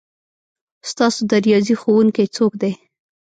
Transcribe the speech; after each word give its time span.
ستاسو 0.89 1.19
د 1.29 1.31
ریاضي 1.45 1.75
ښؤونکی 1.81 2.25
څوک 2.35 2.53
دی؟ 2.61 2.71